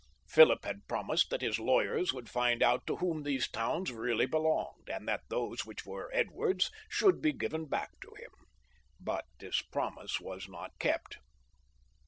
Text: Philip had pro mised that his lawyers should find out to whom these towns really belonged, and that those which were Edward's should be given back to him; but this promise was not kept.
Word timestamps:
Philip 0.27 0.65
had 0.65 0.87
pro 0.87 1.03
mised 1.03 1.29
that 1.29 1.43
his 1.43 1.59
lawyers 1.59 2.09
should 2.09 2.27
find 2.27 2.63
out 2.63 2.87
to 2.87 2.95
whom 2.95 3.21
these 3.21 3.47
towns 3.47 3.91
really 3.91 4.25
belonged, 4.25 4.89
and 4.89 5.07
that 5.07 5.21
those 5.29 5.63
which 5.63 5.85
were 5.85 6.09
Edward's 6.11 6.71
should 6.89 7.21
be 7.21 7.31
given 7.31 7.67
back 7.67 7.91
to 8.01 8.11
him; 8.17 8.31
but 8.99 9.25
this 9.39 9.61
promise 9.61 10.19
was 10.19 10.49
not 10.49 10.71
kept. 10.79 11.19